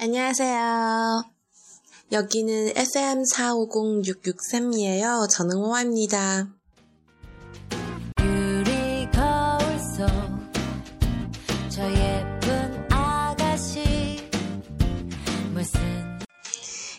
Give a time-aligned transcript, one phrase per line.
[0.00, 1.24] 안녕하세요.
[2.12, 5.28] 여기는 FM 450663이에요.
[5.28, 6.46] 저는 호아입니다.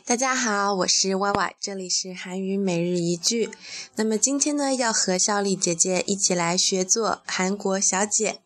[0.09, 3.51] 大家好，我是 Y Y，这里是韩语每日一句。
[3.95, 8.39] 那么今天呢，要和孝丽姐姐一起来学做韩国小姐。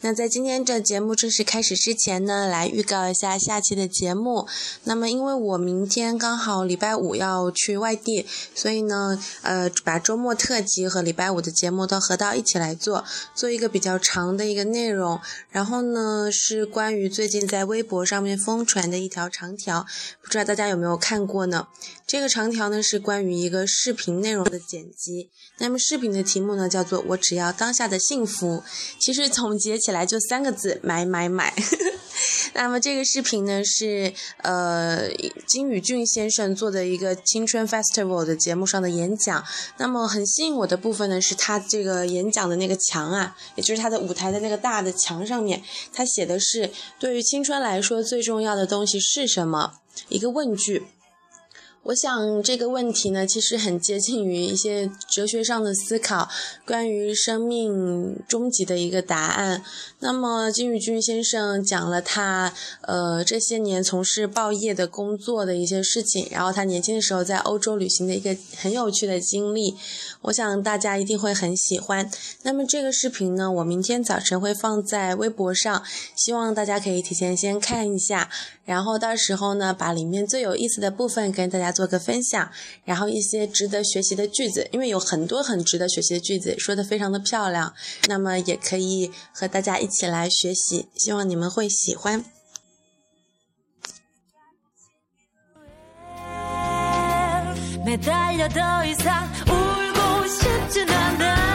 [0.00, 4.48] 那在今天这节目正式开始之前呢，来预告一下下期的节目。
[4.84, 15.20] 那么因为我明天刚好礼拜五要去外地，所以呢，呃，把周末特辑和礼拜五的节目都合到一起来做，做一个比较长的一个内容。
[15.50, 19.84] 然后呢，是关于最近在微博上面疯传的一条长条，
[20.22, 21.66] 不知道大家有没有看看过呢？
[22.06, 25.28] 这个长条呢是关于一个视频内容的剪辑。
[25.58, 28.62] 那么视频的题目呢叫做“我只要当下的幸福”，
[29.00, 31.52] 其实总结起来就三个字：买买买。
[32.54, 35.08] 那么这个视频呢是呃
[35.48, 39.44] 金宇俊先生做的一个青春 festival 的节目上的演讲。
[39.78, 45.60] 那么很吸引我的部分呢是他这个演讲的那个墙啊，也就是他的舞台的那个大的墙上面，
[45.92, 49.74] 他写的是对于青春来说最重要的东西是什么？
[50.08, 50.84] 一个问句。
[51.84, 56.28] 我想这个问题呢，其实很接近于一些哲学上的思考，
[56.66, 59.62] 关于生命终极的一个答案。
[60.00, 69.74] 那么金宇俊先生讲了他呃这些年从事报业的工作的一些事情，然后他年轻的时候在欧洲旅行的一个很有趣的经历，
[70.22, 72.10] 我想大家一定会很喜欢。
[72.42, 75.82] 那么这个视频呢，我明天早晨会放在微博上，
[76.14, 78.28] 希望大家可以提前先看一下，
[78.66, 82.51] 然后到时候呢，把里面最有意思的部分跟大家做个分享，
[82.83, 87.73] 然后一些值得学习的句子，因为有很多很值得学习的句子，说的非常的漂亮，
[88.07, 92.23] 那么也可以和大家一起来学习，希望你们会喜欢。
[97.85, 101.48] 매달려 더 이상 울고 싶진 않아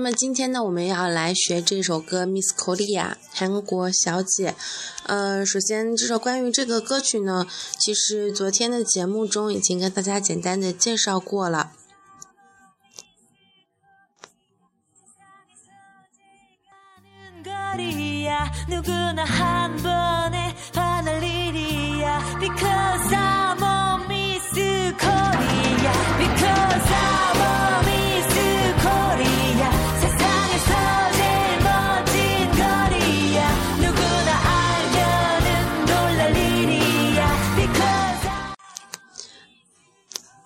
[0.00, 3.02] 那么今天呢，我们要来学这首歌《Miss Korea》
[3.34, 4.54] 韩国小姐。
[5.04, 7.46] 呃，首先这首关于这个歌曲呢，
[7.78, 11.72] 其实昨天的节目中已经跟大家简单的介绍过了。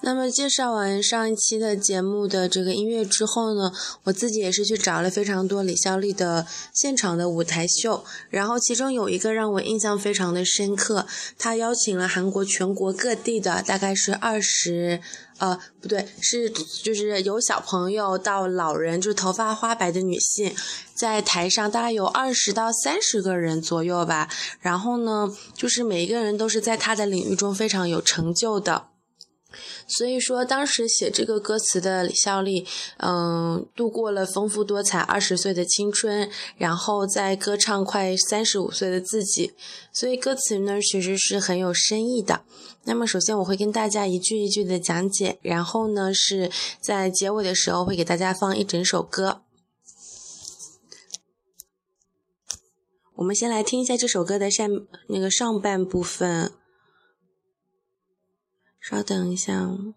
[0.05, 3.73] 那么介绍完上一期的节目的这个音乐之后呢，
[4.03, 11.07] 我自己也是去找了非常多李孝利的现场的舞台秀，然后其中有一个让我印象非常的深刻，
[11.39, 15.01] 他邀请了韩国全国各地的大概是二十。
[15.39, 20.55] 呃，不对，是就是有小朋友到老人，就是头发花白的女性，
[20.95, 24.29] 在台上大概有二十到三十个人左右吧。
[24.61, 28.87] 然后呢，就是每一个人都是在他的领域中非常有成就的。
[29.87, 32.67] 所以说，当时写这个歌词的李孝利，
[32.99, 39.53] 嗯，度过了丰富多彩二十岁的青春，然后再歌唱快三十五岁的自己，
[39.93, 42.43] 所以歌词呢，其实是很有深意的。
[42.85, 46.51] 那么，首先我会跟大家一句一句的讲解，然后呢，是
[46.81, 49.41] 在结尾的时候会给大家放一整首歌。
[53.17, 54.69] 我们先来听一下这首歌的上
[55.09, 56.53] 那个上半部分。
[58.85, 59.95] 稍等一下哦。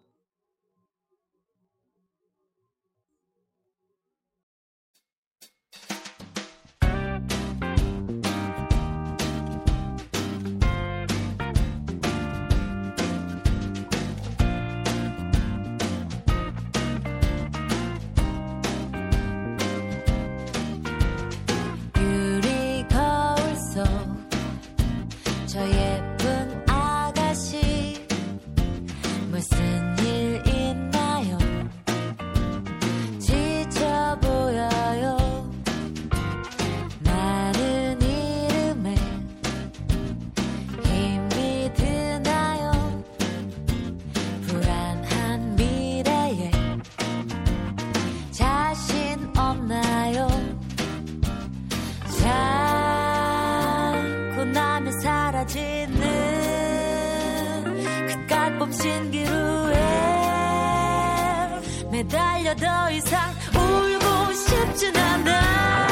[55.48, 56.04] 재는
[58.08, 59.78] 그깟 봅신 기루에
[61.92, 65.87] 매달려 더 이상 울고 싶진 않아.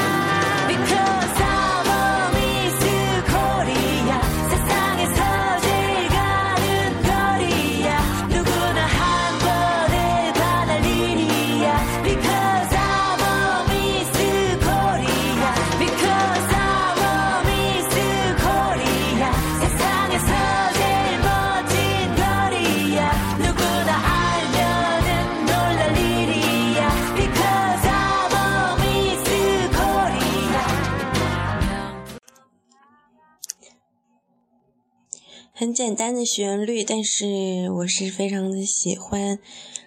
[35.66, 39.40] 很简单的旋律，但是我是非常的喜欢。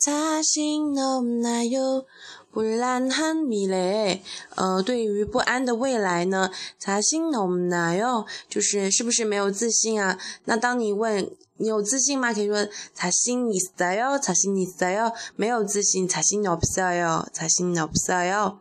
[0.00, 2.04] 자신없나요？
[2.52, 4.22] 불안한 미래，
[4.54, 6.50] 呃，对于不安的未来呢，
[6.80, 8.24] 자신없나요？
[8.48, 10.18] 就是是不是没有自信啊？
[10.46, 12.32] 那当你问你有自信吗？
[12.32, 18.60] 可以说자신있어요，자신있어요，没有自信，자신없어 요， 자신없어 요。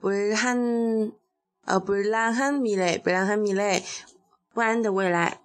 [0.00, 1.12] 불안
[1.66, 3.82] 呃，불안한 미래， 불안한 미래，
[4.54, 5.40] 不安的未来。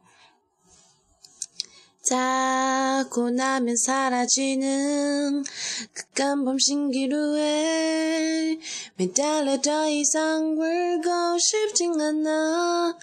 [2.04, 5.44] 자고 나면 사라지는
[5.94, 8.58] 극한 봄 신기루에
[8.96, 12.98] 매달려 더 이상 울고 싶진 않아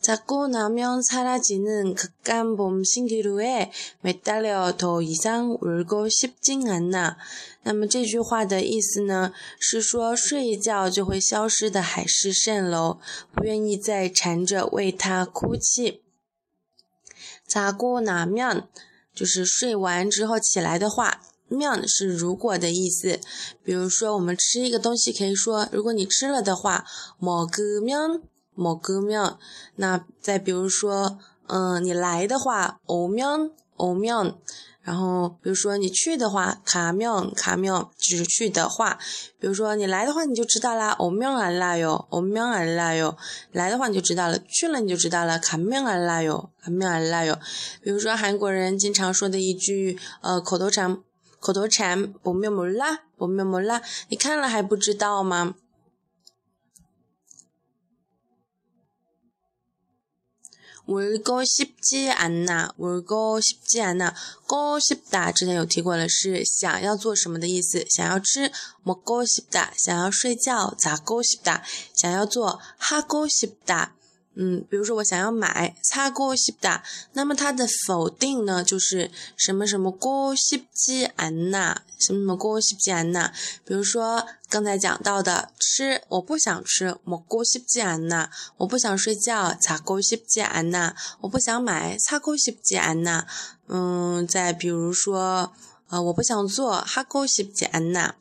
[0.00, 3.70] 자고 나면 사라지는 극한 봄 신기루에
[4.00, 7.18] 매달려 더 이상 울고 싶진 않아
[7.62, 12.96] 那么这句话的意思呢，是说睡一觉就会消失的海市蜃楼，
[13.34, 16.00] 不愿意再缠着为他哭泣。
[17.48, 18.68] 자고나면
[19.14, 21.20] 就是睡完之后起来的话，
[21.50, 23.20] 면是如果的意思。
[23.62, 26.84] 比如说我们吃一个东西，可以说如果你吃了的话，
[27.20, 28.22] 먹으면
[28.56, 29.36] 먹으면。
[29.76, 31.18] 那再比如说，
[31.48, 34.36] 嗯，你来的话，오면오면。
[34.85, 38.99] 然后，比如说你去的话，卡妙卡妙就是去的话；
[39.39, 43.17] 比如说你来的话，你就知道啦，欧妙安啦哟，欧妙安啦哟。
[43.51, 47.39] 来的话你就知道了，去了你就知道了，卡妙安啦哟，卡妙安啦哟。
[47.81, 50.99] 比如说韩国人经常说的一句呃口头禅，
[51.39, 55.55] 口头禅，不妙不啦，不妙不啦，你看了还不知道吗？
[60.86, 64.14] 울고 싶지 않나, 울고 싶지 않나,
[64.46, 68.50] 过 싶다 之前有提过了，是想要做什么的意思，想要吃，
[68.82, 71.62] 먹고 싶다， 想要睡觉，자고 싶다，
[71.94, 73.93] 想要做，하고 싶다，
[74.36, 76.82] 嗯，比如说我想要买사고싶다，
[77.14, 83.32] 那么它的否定呢就是什么什么고싶지않 나， 什么什么고싶지않 나。
[83.64, 88.30] 比如说刚才讲到的吃，我不想吃，먹고싶지않 나。
[88.58, 90.94] 我不想睡觉，사고싶지않 나。
[91.22, 93.26] 我不想买，사고싶지않 나。
[93.66, 95.52] 嗯，再比如说，
[95.88, 98.14] 呃，我不想做，하고싶지않 나。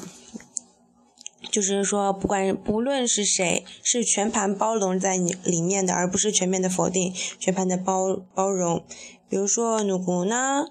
[1.52, 8.84] 就是说，不管不论是谁，是全盘包容在你里面的，而不是全面的否定，全盘的包包容。
[9.30, 10.68] 比如说，누구呢？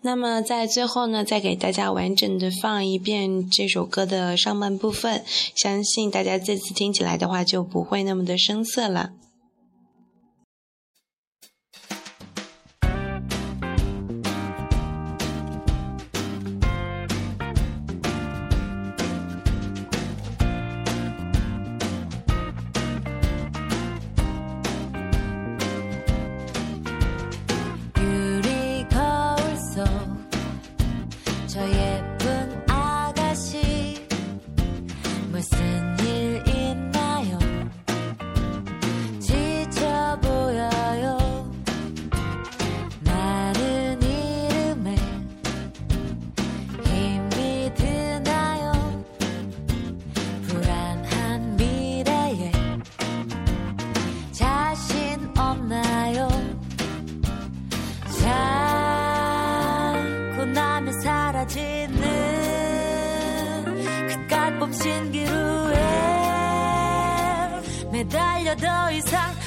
[0.00, 9.12] 那么在最后呢，再给大家完整的放一遍这首歌的上半部分，相信大家这次听起来的话就不会那么的生涩了。
[64.88, 65.76] 신기루에
[67.92, 69.37] 매달려 더 이상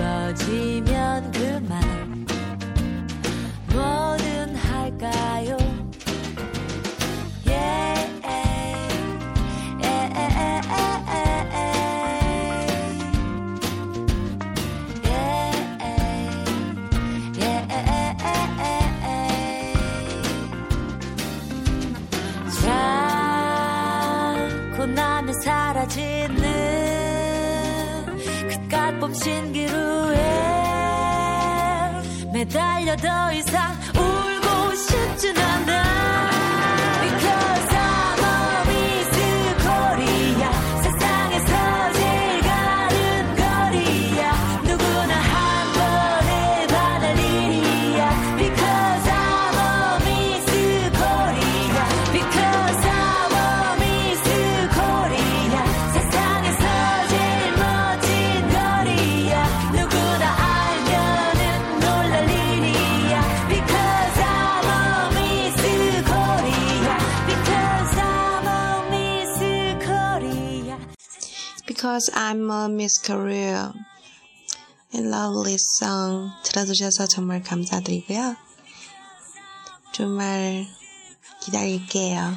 [0.00, 2.26] 멀어지면 그만
[3.72, 5.58] 뭐든 할까요
[25.44, 26.42] 사라지는
[28.48, 29.59] 그깟 봄 신기.
[32.40, 35.89] 매달려 더 이상 울고 싶진 않아
[71.99, 73.73] Because I'm a Miss Korea.
[74.93, 76.31] A lovely song.
[76.45, 78.37] 들어주셔서 정말 감사드리고요.
[79.91, 80.65] 주말
[81.41, 82.31] 기다릴게요.